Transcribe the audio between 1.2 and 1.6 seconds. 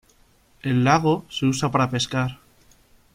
se